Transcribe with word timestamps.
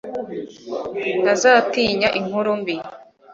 Ntazatinya 1.21 2.07
inkuru 2.19 2.51
mbi 2.59 2.75